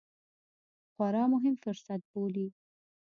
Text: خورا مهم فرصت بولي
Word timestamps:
خورا 0.93 1.23
مهم 1.33 1.55
فرصت 1.63 2.01
بولي 2.11 2.47